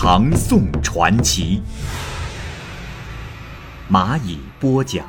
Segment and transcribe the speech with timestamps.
[0.00, 1.60] 唐宋传奇》，
[3.92, 5.04] 蚂蚁播讲。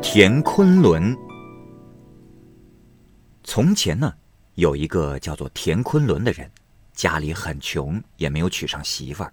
[0.00, 1.14] 田昆仑。
[3.44, 4.14] 从前呢，
[4.54, 6.50] 有一个叫做田昆仑的人，
[6.94, 9.30] 家里很穷，也没有娶上媳妇儿。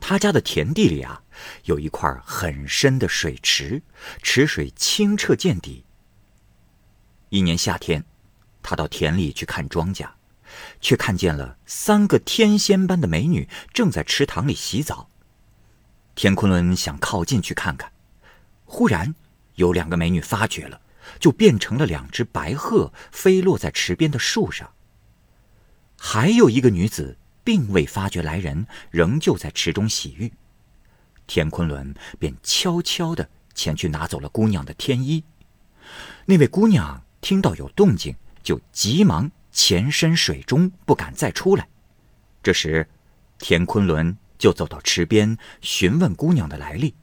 [0.00, 1.22] 他家的田地里啊，
[1.66, 3.80] 有一块很深的水池，
[4.24, 5.84] 池水清澈见底。
[7.28, 8.04] 一年夏天，
[8.64, 10.08] 他到田里去看庄稼，
[10.80, 15.08] 却看见了三个天仙般的美女正在池塘里洗澡。
[16.16, 17.92] 田昆仑想靠近去看看，
[18.64, 19.14] 忽然
[19.54, 20.80] 有两个美女发觉了，
[21.20, 24.72] 就变成了两只白鹤，飞落在池边的树上。
[25.96, 27.18] 还有一个女子。
[27.46, 30.32] 并未发觉来人，仍旧在池中洗浴。
[31.26, 35.22] 田昆仑便悄悄地前去拿走了姑娘的天衣。
[36.24, 41.66] 那位姑娘听到有动静，就急忙潜身水中，不敢再出来。
[42.40, 42.86] 这时，
[43.38, 46.94] 田昆仑就走到池边，询问姑娘的来历。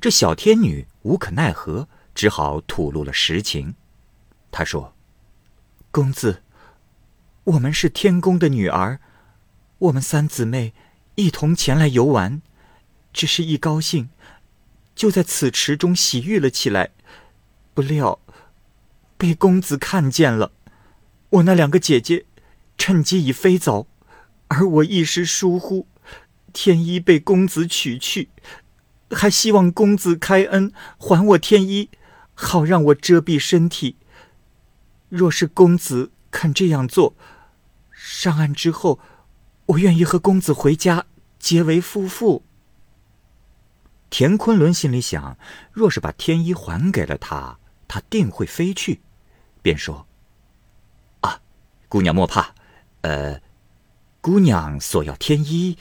[0.00, 3.74] 这小天女无可奈何，只好吐露了实情。
[4.52, 4.94] 她说
[5.90, 6.42] ：“公子。”
[7.44, 9.00] 我们是天宫的女儿，
[9.76, 10.72] 我们三姊妹
[11.14, 12.40] 一同前来游玩，
[13.12, 14.08] 只是一高兴，
[14.94, 16.92] 就在此池中洗浴了起来。
[17.74, 18.18] 不料
[19.16, 20.52] 被公子看见了，
[21.30, 22.26] 我那两个姐姐
[22.76, 23.86] 趁机已飞走，
[24.48, 25.86] 而我一时疏忽，
[26.52, 28.28] 天衣被公子取去，
[29.10, 31.88] 还希望公子开恩还我天衣，
[32.34, 33.96] 好让我遮蔽身体。
[35.08, 37.14] 若是公子肯这样做。
[37.92, 38.98] 上岸之后，
[39.66, 41.06] 我愿意和公子回家
[41.38, 42.44] 结为夫妇。
[44.10, 45.38] 田昆仑心里想：
[45.72, 47.58] 若是把天衣还给了他，
[47.94, 49.00] 他定会飞去。
[49.62, 50.04] 便说
[51.22, 51.40] ：“啊，
[51.88, 52.52] 姑娘莫怕，
[53.02, 53.40] 呃，
[54.20, 55.78] 姑娘所要天衣，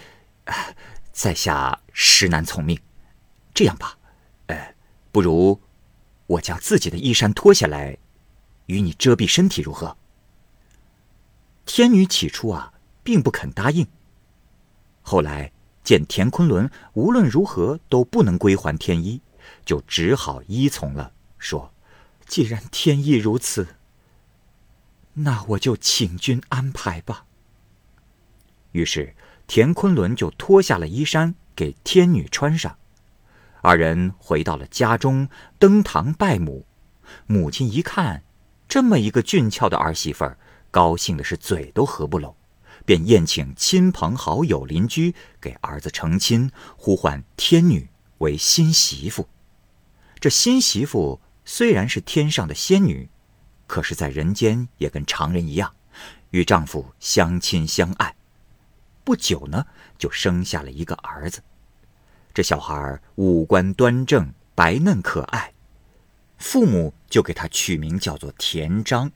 [1.12, 2.80] 在下实难从命。
[3.52, 3.98] 这样吧，
[4.46, 4.76] 呃，
[5.12, 5.60] 不如
[6.28, 7.98] 我将自己的衣衫脱下来，
[8.68, 9.98] 与你遮蔽身体，如何？”
[11.66, 13.88] 天女起初啊，并不肯答应。
[15.02, 15.52] 后来
[15.84, 19.20] 见田昆仑无论如何都不能归还天衣，
[19.66, 21.73] 就只好依从了，说
[22.34, 23.76] ：“既然天意如此，
[25.14, 27.28] 那我就请君安排吧。”
[28.74, 32.76] 于是田昆仑就脱下了衣衫给天女穿上，
[33.62, 35.30] 二人回到了家中，
[35.60, 36.66] 登堂拜母。
[37.28, 38.24] 母亲一看，
[38.68, 40.40] 这么一个俊俏的儿媳妇儿。
[40.72, 42.36] 高兴的是嘴都合不拢，
[42.84, 49.30] 便宴请亲朋好友、邻居给儿子成亲，呼唤天女为新媳妇。
[50.20, 53.10] 这新媳妇虽然是天上的仙女，
[53.68, 55.74] 可是，在人间也跟常人一样，
[56.32, 58.16] 与丈夫相亲相爱。
[59.04, 59.66] 不久呢，
[59.98, 61.42] 就生下了一个儿子。
[62.34, 65.54] 这小孩五官端正、白嫩可爱，
[66.38, 69.12] 父母就给他取名叫做田章。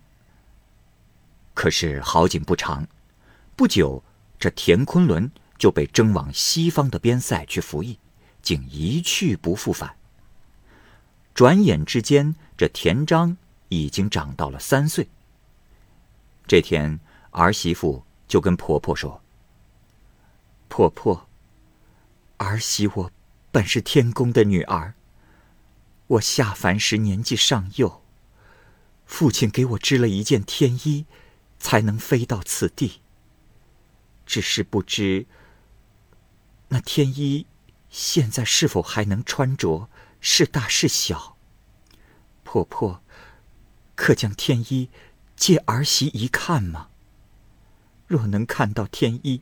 [1.54, 2.88] 可是好景不长，
[3.56, 4.04] 不久，
[4.38, 7.98] 这田昆仑就被征往西方的边塞去服役，
[8.42, 9.96] 竟一去不复返。
[11.38, 13.38] 转眼之间，这田章
[13.70, 15.08] 已经长到了三岁。
[16.48, 17.00] 这天，
[17.30, 19.22] 儿媳妇就跟婆婆说
[20.68, 21.28] ：“婆婆，
[22.38, 23.12] 儿媳我
[23.52, 24.96] 本是天宫的女儿，
[26.08, 28.02] 我下凡时年纪尚幼，
[29.06, 31.06] 父亲给我织了一件天衣。”
[31.60, 33.02] 才能飞到此地。
[34.28, 35.26] 只是不知
[36.68, 37.48] 那天衣
[37.90, 41.38] 现在是否还能穿着，是大是小。
[42.44, 43.02] 婆婆，
[43.96, 44.90] 可将天衣
[45.36, 46.90] 借儿媳一看吗？
[48.08, 49.42] 若能看到天衣，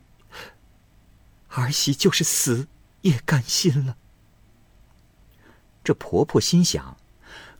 [1.49, 2.67] 儿媳就是死
[3.01, 3.97] 也甘心了。
[5.83, 6.97] 这婆婆心想。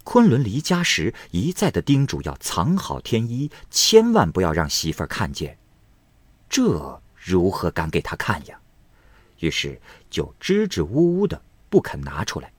[0.04, 5.58] 昆仑离家时一再的叮嘱要藏好天衣，千万不要让媳妇儿看见。
[6.48, 8.60] 这如何敢给他看呀？
[9.40, 9.82] 于是
[10.12, 11.42] 就支支吾吾的
[11.72, 12.54] 不肯拿出来。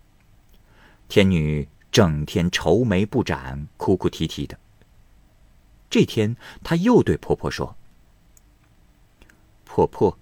[1.09, 4.59] 天女整天愁眉不展，哭哭啼啼的。
[5.89, 7.77] 这天，她又对婆婆说
[9.65, 10.19] ：“婆婆，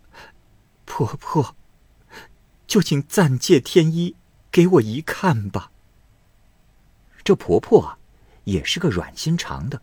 [0.85, 1.57] 婆婆，
[2.67, 4.15] 就请暂借天衣
[4.51, 5.73] 给我一看吧。”
[7.25, 7.99] 这婆婆啊，
[8.45, 9.81] 也是个软心肠的，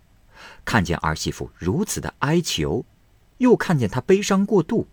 [0.63, 2.85] 看见儿媳妇如此的哀求，
[3.39, 4.87] 又看见她悲伤过度，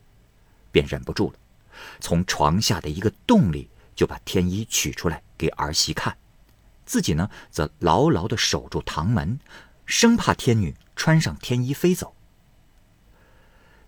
[0.73, 1.39] 便忍不住了，
[2.01, 6.19] 从床下的一个洞里就把天衣取出来给儿媳看，
[6.85, 9.39] 自己呢则牢牢的守住堂门，
[9.87, 12.15] 生怕天女穿上天衣飞走。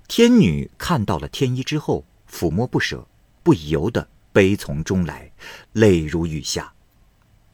[0.08, 3.06] 天女看到了天衣之后，抚摸不舍，
[3.42, 5.32] 不由得悲从中来，
[5.72, 6.72] 泪如雨下。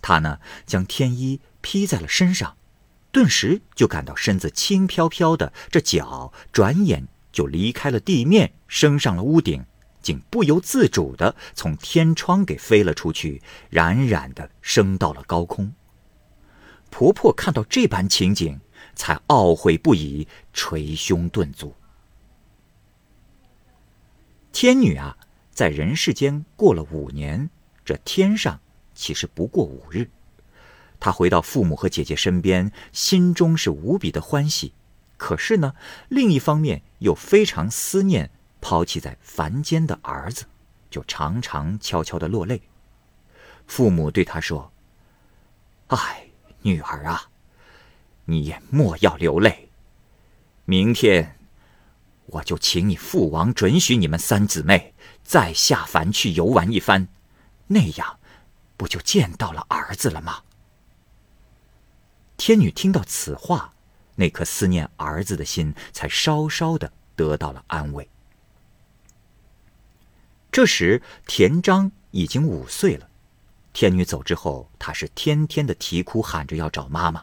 [0.00, 2.56] 她呢，将天衣披在了身上，
[3.10, 9.64] 顿时就感到身子轻飘飘的，这脚转眼就离开了地面，升上了屋顶，
[10.06, 15.73] 竟不由自主的从天窗给飞了出去，冉冉的升到了高空。
[16.91, 18.61] 婆婆看到这般情景，
[18.94, 21.75] 才懊悔不已，捶胸顿足。
[24.53, 25.19] 天女啊，
[25.50, 27.50] 在人世间过了五年，
[27.85, 28.61] 这天上。
[28.94, 30.09] 其实不过五日，
[31.00, 34.73] 她回到父母和姐姐身边，心中是无比的欢喜。
[35.17, 35.75] 可是呢，
[36.09, 38.31] 另一方面又非常思念
[38.68, 40.44] 抛弃在凡间的儿子，
[40.90, 42.60] 就常常悄悄的落泪。
[43.68, 44.72] 父母对他说
[45.86, 46.26] ：“哎，
[46.62, 47.30] 女儿啊，
[48.24, 49.70] 你也莫要流泪。
[50.64, 51.38] 明天，
[52.26, 57.06] 我就请你父王准许你们三姊妹再下凡去游玩一番，
[57.68, 58.18] 那样。”
[58.76, 60.42] 不就见到了儿子了吗？
[62.36, 63.72] 天女听到此话，
[64.16, 68.10] 那颗思念儿子的心才稍稍的得到了安慰。
[70.56, 73.11] 这时，田章已经五岁了。
[73.75, 77.23] 天女走之后，他是天天的啼哭喊着要找妈妈。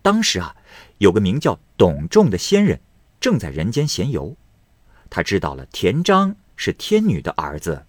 [0.00, 0.56] 当时啊，
[0.96, 2.80] 有个名叫董仲的仙人
[3.20, 4.34] 正在人间闲游，
[5.10, 7.84] 他知道了田章是天女的儿子，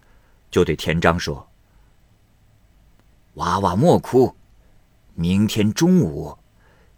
[0.49, 1.49] 就对田章说。
[3.35, 4.35] 娃娃莫哭，
[5.13, 6.37] 明天中午，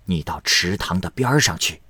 [0.05, 1.83] 你到池塘的边上去。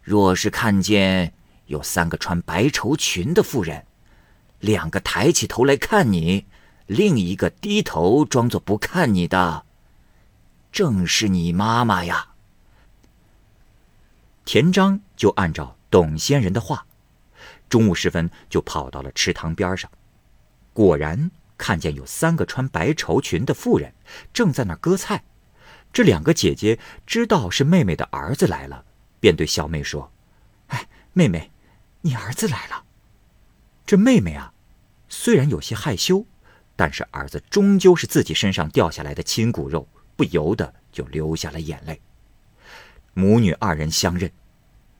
[0.00, 1.34] 若是看见
[1.66, 3.84] 有三个穿白绸裙的妇人，
[4.62, 6.46] 两个抬起头来看你，
[6.86, 9.66] 另一个低头装作不看你的，
[10.70, 12.28] 正是你妈妈呀。
[14.44, 16.86] 田章就按照董仙人的话，
[17.68, 19.90] 中午时分就跑到了池塘边上，
[20.72, 21.30] 果然。
[21.58, 23.94] 看见有三个穿白绸裙的妇人
[24.32, 25.22] 正在那割菜，
[25.92, 26.76] 这两个姐姐
[27.06, 28.84] 知道是妹妹的儿子来了，
[29.20, 30.10] 便对小妹说
[30.68, 31.52] ：“哎，妹妹，
[32.00, 32.82] 你儿子来了。”
[33.86, 34.51] 这妹妹啊，
[35.14, 36.24] 虽然有些害羞，
[36.74, 39.86] 但是儿子终究是自己身上掉下来的亲骨肉，
[40.16, 42.00] 不由得就流下了眼泪。
[43.12, 44.32] 母女二人相认，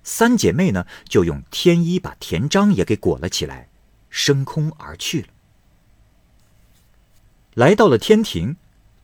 [0.05, 3.71] 三姐妹呢就用天衣把田章也给裹了起来，
[4.11, 5.29] 升空而去了。
[7.55, 8.57] 来到了天庭，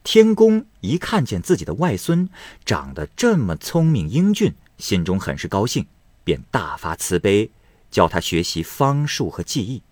[0.04, 2.28] 天公一看见自己的外孙
[2.66, 5.86] 长得这么聪明英俊，心中很是高兴，
[6.22, 7.50] 便大发慈悲，
[7.90, 9.82] 教他学习方术和技艺。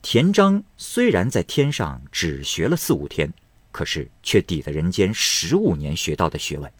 [0.00, 3.32] 田章虽然在天上只学了四五天，
[3.72, 6.72] 可是却抵得人间十五年学到的学问。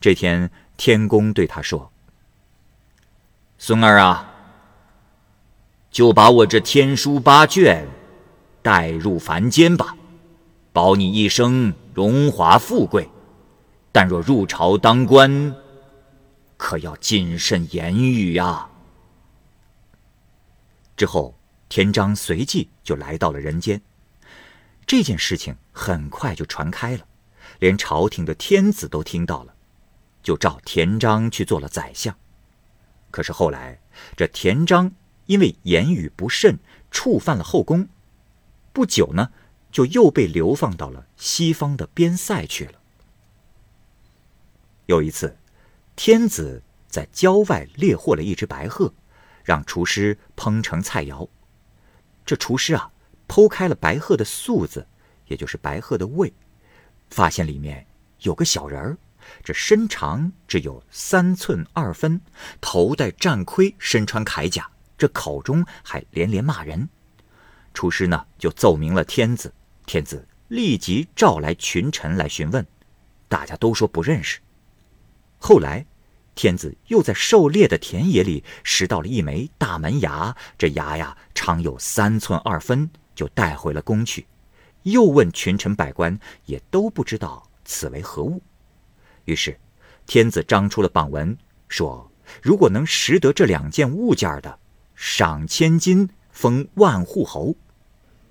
[0.00, 1.92] 这天，天公对他说
[3.58, 4.32] ：“孙儿啊，
[5.90, 7.86] 就把我这天书八卷。”
[8.60, 9.96] 带入凡间吧，
[10.74, 13.08] 保你一生荣华富贵。
[13.92, 15.56] 但若入朝当官，
[16.58, 18.68] 可要谨慎言语呀。
[20.96, 21.37] 之后，
[21.68, 23.80] 田章随即就来到了人间。
[24.86, 27.06] 这件事情很快就传开了，
[27.58, 29.54] 连朝廷的天子都听到了，
[30.22, 32.16] 就召田章去做了宰相。
[33.10, 33.80] 可是后来，
[34.16, 34.92] 这田章
[35.26, 36.58] 因为言语不慎，
[36.90, 37.88] 触犯了后宫。
[38.72, 39.30] 不久呢，
[39.70, 42.80] 就又被流放到了西方的边塞去了。
[44.86, 45.36] 有一次，
[45.96, 48.94] 天子在郊外猎获了一只白鹤，
[49.44, 51.28] 让厨师烹成菜肴。
[52.28, 52.90] 这厨师啊，
[53.26, 54.86] 剖开了白鹤的素子，
[55.28, 56.30] 也就是白鹤的胃，
[57.08, 57.86] 发现里面
[58.20, 58.98] 有个小人儿，
[59.42, 62.20] 这身长只有三寸二分，
[62.60, 66.86] 头戴战盔，身穿铠甲，这口中还连连骂人。
[67.72, 69.50] 厨师呢，就奏明了天子，
[69.86, 72.66] 天子立即召来群臣来询问，
[73.26, 74.38] 大家都说不认识。
[75.38, 75.86] 后来，
[76.38, 84.24] 天子又在狩猎的田野里拾到了一枚大门牙，这牙呀长有三寸二分，就带回了宫去。
[84.84, 88.40] 又问群臣百官，也都不知道此为何物。
[89.24, 89.58] 于是，
[90.06, 92.08] 天子张出了榜文，说
[92.40, 94.60] 如果能识得这两件物件的，
[94.94, 97.56] 赏千金，封万户侯。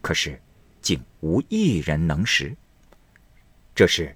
[0.01, 0.41] 可是，
[0.81, 2.55] 竟无一人能识。
[3.75, 4.15] 这时，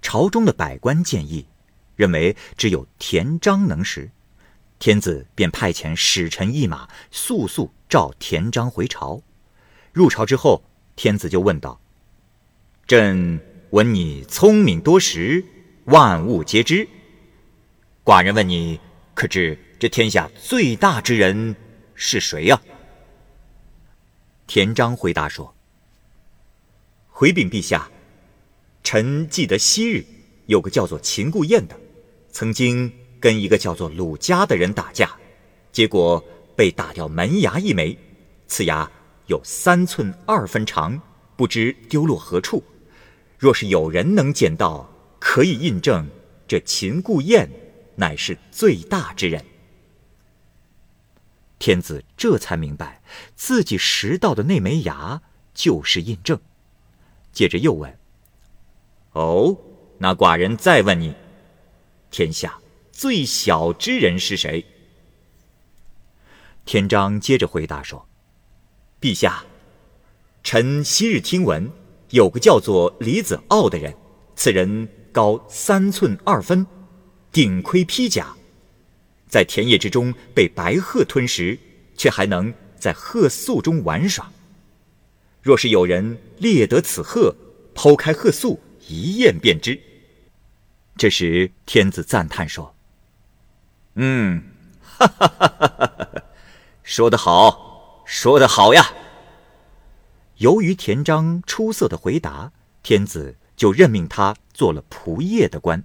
[0.00, 1.44] 朝中的百官建议，
[1.96, 4.10] 认为只有田章能识。
[4.78, 9.22] 天子便派遣使臣一马，速速召田章回朝。
[9.92, 10.62] 入朝之后，
[10.96, 11.80] 天子就问道
[12.86, 15.44] ：“朕闻你聪明多识，
[15.84, 16.86] 万物皆知。
[18.04, 18.80] 寡人问你，
[19.14, 21.56] 可知这天下最大之人
[21.94, 22.60] 是谁呀？”
[24.46, 25.54] 田章回答说
[27.08, 27.90] ：“回禀陛下，
[28.82, 30.04] 臣记得昔日
[30.46, 31.78] 有个叫做秦固彦的，
[32.30, 32.92] 曾经。”
[33.24, 35.16] 跟一个叫做鲁家的人打架，
[35.72, 36.22] 结果
[36.54, 37.96] 被打掉门牙一枚，
[38.46, 38.90] 此牙
[39.28, 41.00] 有三寸二分长，
[41.34, 42.62] 不知丢落何处。
[43.38, 44.86] 若是有人能捡到，
[45.18, 46.06] 可以印证
[46.46, 47.48] 这秦固彦
[47.96, 49.42] 乃是最大之人。
[51.58, 53.00] 天子这才明白，
[53.34, 55.22] 自己拾到的那枚牙
[55.54, 56.38] 就是印证。
[57.32, 57.98] 接着又问
[59.12, 59.56] ：“哦，
[60.04, 61.14] 那寡人再问你，
[62.10, 62.58] 天下。”
[62.92, 64.62] 最小之人是谁？
[66.66, 68.06] 天章接着回答说
[69.00, 69.42] ：“陛下，
[70.42, 71.70] 臣昔日听闻，
[72.10, 73.96] 有个叫做李子傲的人，
[74.36, 76.66] 此人高三寸二分，
[77.32, 78.36] 顶盔披甲，
[79.26, 81.58] 在田野之中被白鹤吞食，
[81.96, 84.30] 却还能在鹤宿中玩耍。
[85.40, 87.34] 若是有人猎得此鹤，
[87.74, 89.80] 剖开鹤宿，一验便知。”
[90.96, 92.74] 这时，天子赞叹说。
[93.96, 94.42] 嗯，
[94.82, 96.22] 哈哈哈哈哈！
[96.82, 98.86] 说得好，说得好呀。
[100.36, 105.82] 由于田章出色的回答，天子就任命他做了仆射的官。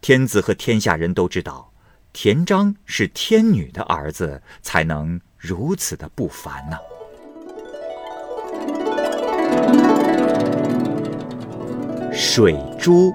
[0.00, 1.72] 天子和天下人都知道，
[2.12, 6.78] 田章是天女的儿子，才能如此的不凡呢。
[12.12, 13.12] 水珠。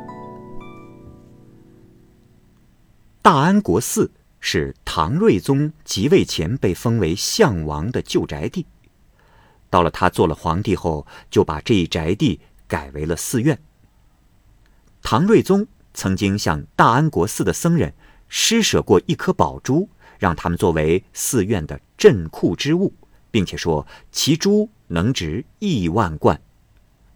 [3.25, 8.67] 大安国寺是唐睿宗即位前被封为相王的旧宅地，
[9.67, 13.59] 到了他做了皇帝后，就把这一宅地改为了寺院。
[15.01, 15.65] 唐睿宗
[15.95, 17.95] 曾经向大安国寺的僧人
[18.27, 19.89] 施舍过一颗宝珠，
[20.19, 22.93] 让他们作为寺院的镇库之物，
[23.31, 26.39] 并且说其珠能值亿万贯，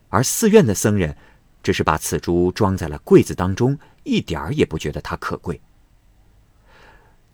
[0.07, 1.15] 而寺院的僧人
[1.61, 5.61] 只是把此珠装在了柜子当中，一点儿也不觉得它可贵。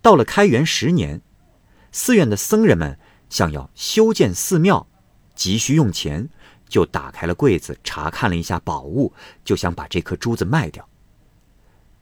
[0.06, 1.20] 到了开元十年，
[1.92, 4.88] 寺院的僧人们想要修建寺庙，
[5.34, 6.30] 急需用钱，
[6.70, 10.88] 就打开了柜子，查看了一下宝物，就想把这颗珠子卖掉。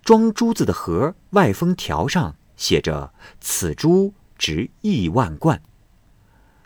[0.03, 5.63] 装珠子的盒外封条上写着“此珠值亿万贯”。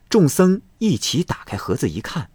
[0.09, 2.31] 众僧一起打开盒子一看，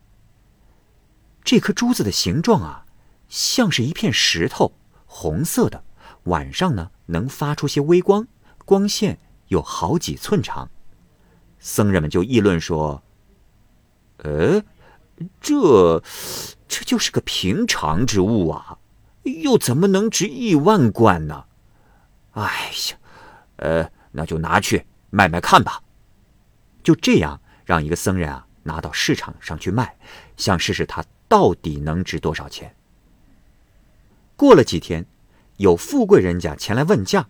[1.42, 2.86] 这颗珠子的形状啊，
[3.28, 5.82] 像是一片石头，红色的，
[6.26, 8.28] 晚上呢能发出些微光。
[8.64, 10.70] 光线有好几寸长，
[11.58, 13.02] 僧人们就议论说
[14.18, 14.62] ：“呃，
[15.40, 16.02] 这
[16.68, 18.78] 这就是个平常之物啊，
[19.22, 21.44] 又怎么能值亿万贯呢？”
[22.32, 22.98] 哎呀，
[23.56, 25.82] 呃，那就拿去卖卖看吧。
[26.82, 29.96] 就这样，让一个僧人啊拿到市场上去卖，
[30.36, 32.74] 想试试它到底能值多少钱。
[34.34, 35.06] 过了几天，
[35.58, 37.28] 有富贵人家前来问价。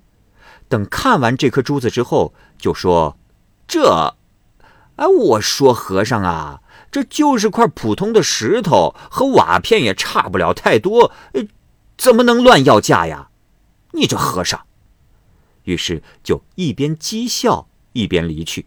[0.73, 3.19] 等看完这颗珠子之后，就说
[3.69, 4.17] ：“这，
[4.97, 11.13] 哎，我说和尚啊，这就是块普通的石头，和瓦片也差不了太多，
[11.99, 13.29] 怎么能乱要价呀？
[13.91, 14.65] 你这和尚。”
[15.65, 18.65] 于是就一边讥笑一边离去。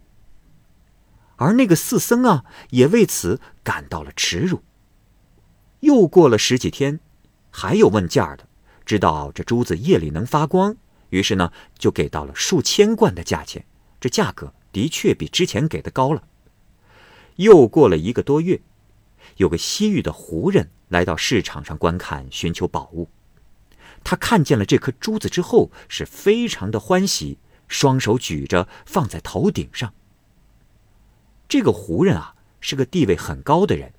[1.38, 4.62] 而那个四僧啊，也为此感到了耻辱。
[5.80, 7.00] 又过了十几天，
[7.50, 8.48] 还有问价的，
[8.86, 10.78] 知道这珠子夜里能发光。
[11.10, 13.66] 于是呢，就给到了数千贯的价钱，
[14.00, 16.24] 这价格的确比之前给的高了。
[17.38, 18.62] 又过了一个多月，
[19.38, 23.10] 有个西域的胡人来到市场上观看，寻求宝物。
[24.04, 29.94] 他看见了这颗珠子之后，是非常的欢喜，双手举着放在头顶上。
[31.48, 33.94] 这个胡人啊，是个地位很高的人，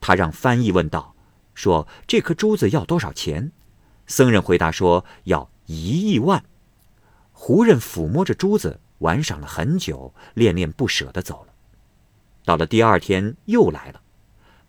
[0.00, 1.14] 他让翻译问道
[1.54, 3.52] ：“说这颗珠子要多少钱？”
[4.06, 6.44] 僧人回答说：“要。”一亿万，
[7.32, 11.52] 胡人抚摸着珠子，玩赏了很久，恋恋不舍的走了。
[12.44, 14.00] 到了第二天，又来了。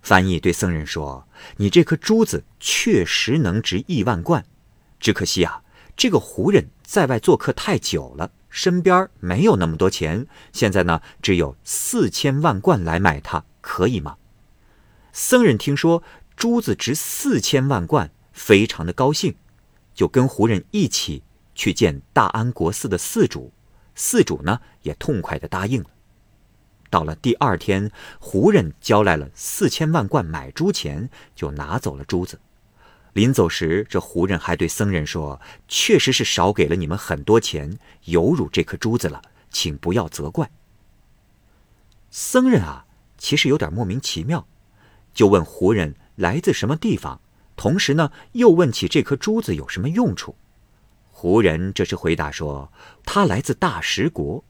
[0.01, 4.45] 翻译对僧人说：“你这颗珠子确实能值亿万贯，
[4.99, 5.63] 只可惜啊，
[5.95, 14.17] 这个胡人在外做客太久了，身边没有那么多钱，现在呢只有四千万贯来买它，可以吗？
[15.13, 16.03] 僧人听说
[16.35, 19.35] 珠子值四千万贯，非常的高兴，
[19.93, 21.23] 就跟胡人一起
[21.55, 23.51] 去见大安国寺的寺主，
[23.95, 25.89] 寺主呢也痛快的答应了。
[26.89, 32.39] 到了第二天，胡人交来了四千万贯买珠钱，就拿走了珠子。
[33.13, 39.21] 临走时，这胡人还对僧人说：“确实是少给了你们很多钱，有辱这颗珠子了，
[39.51, 40.49] 请不要责怪。”
[42.09, 42.85] 僧人啊，
[43.17, 44.47] 其实有点莫名其妙，
[45.13, 47.21] 就问胡人来自什么地方，
[47.55, 50.35] 同时呢，又问起这颗珠子有什么用处。
[51.11, 52.71] 胡人这时回答说
[53.05, 54.43] ：“他来自大食国，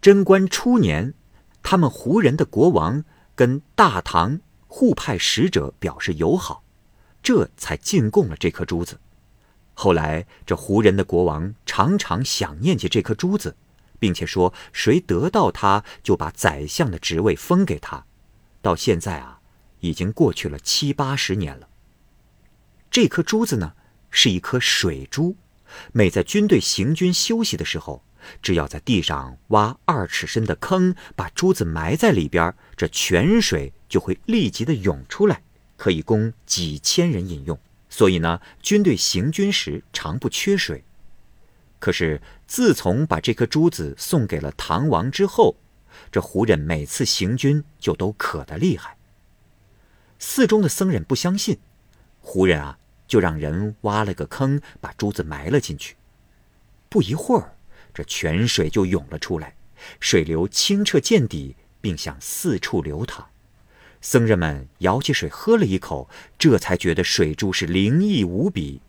[0.00, 1.14] 贞观初年，
[1.62, 6.62] 他们胡人的国王跟大唐互派使者表示友好。”
[7.22, 9.00] 这才进贡了这颗珠子。
[9.72, 13.56] 后来，这胡人的国王常常想念起这颗珠子，
[13.98, 18.04] 并且说谁得到它，就把宰相的职位封给他。
[18.60, 19.40] 到现在啊，
[19.80, 21.68] 已经过去了七八十年了。
[22.94, 23.72] 这颗珠子呢，
[24.08, 25.34] 是一颗水珠，
[25.90, 28.04] 每在军队行军休息的时候，
[28.40, 35.42] 只要在地上挖二尺深的坑，把珠子埋在里边，这泉水就会立即的涌出来。
[35.76, 37.58] 可以供几千人饮用，
[37.90, 40.84] 所以呢，军队行军时常不缺水。
[41.80, 45.56] 可是自从把这颗珠子送给了唐王之后，
[46.12, 48.96] 这胡人每次行军就都渴得厉害。
[50.20, 51.58] 寺中的僧人不相信，
[52.20, 52.78] 胡人啊
[53.14, 55.94] 就让人挖了个坑，把珠子埋了进去。
[56.88, 57.54] 不一会儿，
[57.94, 59.54] 这泉水就涌了出来，
[60.00, 63.24] 水流清澈见底，并向四处流淌。
[64.00, 68.80] 僧人们舀起水喝了一口，这才觉得水珠是灵异无比。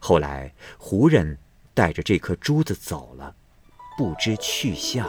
[0.00, 1.38] 后来胡人
[1.72, 3.36] 带着这颗珠子走了，
[3.96, 5.08] 不知去向。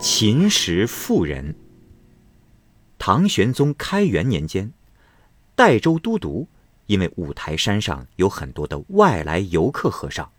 [0.00, 1.52] 秦时妇人。
[3.02, 4.70] 唐玄宗开元年间，
[5.54, 6.46] 代州都督
[6.84, 10.30] 因为五台山上有很多的外来游客和尚，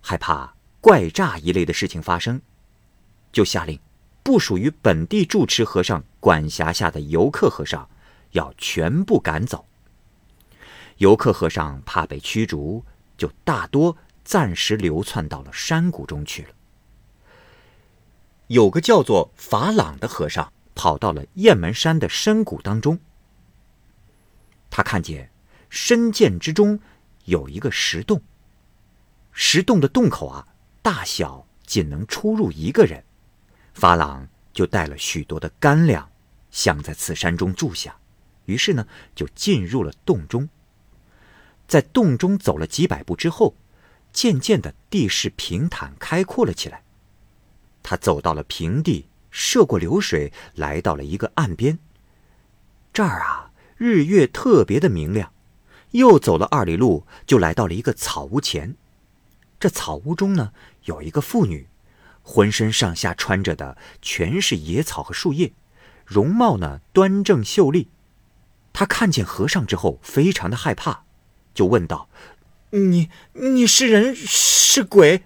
[0.00, 0.54] 害怕。
[0.80, 2.40] 怪诈一类的事情发生，
[3.32, 3.78] 就下令，
[4.22, 7.86] 不属于本地住持和尚管辖下的游客和尚，
[8.30, 9.66] 要全部赶走。
[10.98, 12.82] 游客和尚怕被驱逐，
[13.18, 16.48] 就大多暂时流窜到了山谷中去了。
[18.46, 23.00] 有个叫做法朗的和尚，跑到了雁门山的深谷当中。
[24.70, 25.28] 他看见
[25.68, 26.78] 深涧之中
[27.24, 28.22] 有一个石洞，
[29.32, 30.46] 石洞的洞口啊。
[30.80, 33.04] 大小仅能出入一个人，
[33.74, 36.08] 法朗就带了许多的干粮，
[36.50, 37.94] 想在此山中住下。
[38.46, 40.48] 于是呢，就进入了洞中。
[41.66, 43.54] 在洞中走了几百步之后，
[44.12, 46.84] 渐渐的地势平坦开阔了起来。
[47.82, 51.78] 他走到了平地，涉过流水，来到了一个岸边。
[52.92, 55.32] 这儿啊，日月特别的明亮。
[55.92, 58.76] 又走了二里路，就来到了一个草屋前。
[59.58, 60.52] 这草屋中呢，
[60.84, 61.66] 有一个妇女，
[62.22, 65.52] 浑身上下穿着的全是野草和树叶，
[66.04, 67.88] 容貌呢端正秀丽。
[68.74, 71.04] 她看见和尚之后，非常的害怕，
[71.54, 72.10] 就问道
[72.70, 75.22] ：“你你是人是鬼？”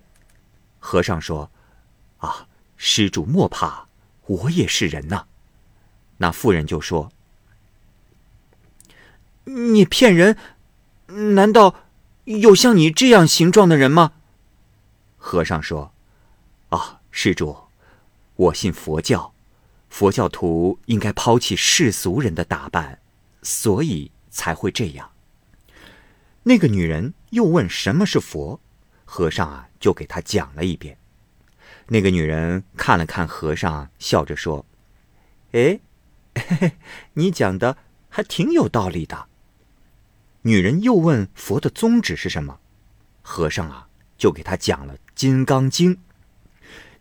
[0.78, 1.50] 和尚说
[2.18, 3.88] ：“啊，施主莫怕，
[4.26, 5.26] 我也是人呐。”
[6.18, 7.10] 那妇人就说
[9.44, 10.36] ：“你骗人！
[11.34, 11.74] 难道
[12.24, 14.12] 有像你这样形状的人吗？”
[15.18, 15.92] 和尚说
[16.70, 17.56] ：“啊，施主，
[18.36, 19.32] 我信佛教，
[19.88, 23.00] 佛教徒应该抛弃世俗人的打扮，
[23.42, 25.10] 所以才会这样。”
[26.44, 28.60] 那个女人又问：“什么是佛？”
[29.04, 30.96] 和尚啊，就给她讲了一遍。
[31.92, 34.64] 那个女人看了看和尚，笑着说
[35.52, 35.78] ：“哎，
[37.12, 37.76] 你讲的
[38.08, 39.26] 还挺有道理的。”
[40.42, 42.60] 女人又问：“佛的宗旨是什么？”
[43.20, 43.88] 和尚啊。
[44.18, 45.96] 就给他讲了《金刚经》。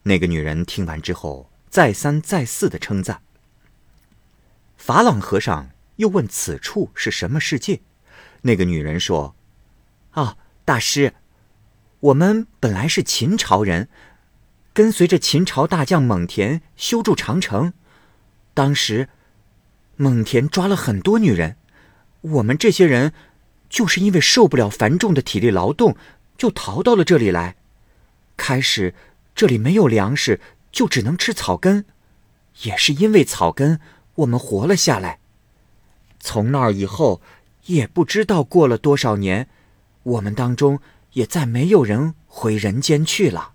[0.01, 3.21] 那个女人听完之后，再三再四的称赞。
[4.75, 7.81] 法朗和尚又问：“此处是什么世界？”
[8.41, 9.35] 那个女人说
[10.17, 11.13] ：“啊，大师，
[11.99, 13.87] 我们本来是秦朝人，
[14.73, 17.73] 跟随着秦朝大将蒙恬修筑长城。
[18.53, 19.09] 当时，
[19.95, 21.57] 蒙恬抓了很多女人，
[22.21, 23.13] 我们这些人
[23.69, 25.95] 就是因为受不了繁重的体力劳动。”
[26.37, 27.55] 就逃到了这里来。
[28.35, 28.95] 开始，
[29.35, 31.85] 这里没有粮食，就只能吃草根。
[32.63, 33.79] 也是因为草根，
[34.15, 35.19] 我们活了下来。
[36.19, 37.21] 从那儿以后，
[37.65, 39.49] 也不知道过了多少年，
[40.01, 40.79] 我们当中
[41.11, 43.50] 也再没有人回人间去了。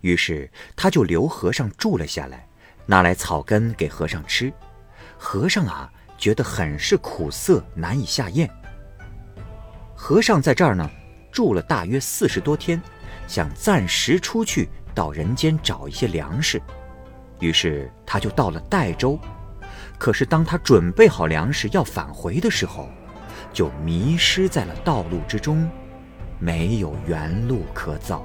[0.00, 2.46] 于是他就留和尚住了下来，
[2.86, 4.52] 拿来草根给和尚吃。
[5.16, 8.48] 和尚啊，觉得很是苦涩，难以下咽。
[9.94, 10.88] 和尚在这儿呢，
[11.32, 12.80] 住了大约四十多天，
[13.26, 16.62] 想暂时出去到人间找一些粮食，
[17.40, 19.18] 于是他就到了代州。
[19.98, 22.88] 可是当他准备好粮食要返回的时候，
[23.52, 25.68] 就迷失在了道路之中，
[26.38, 28.24] 没有原路可走